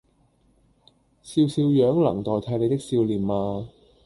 [1.21, 3.69] 笑笑樣能代替你的笑臉嗎